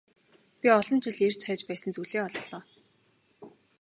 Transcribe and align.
Би 0.59 0.67
олон 0.79 0.99
жил 1.05 1.17
эрж 1.25 1.37
хайж 1.45 1.61
байсан 1.67 1.91
зүйлээ 1.95 2.21
оллоо. 2.27 2.59